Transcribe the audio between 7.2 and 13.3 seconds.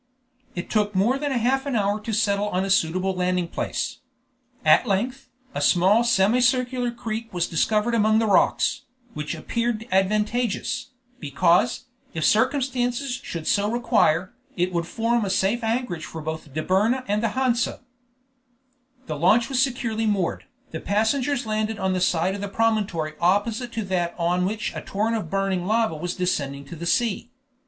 was discovered among the rocks, which appeared advantageous, because, if circumstances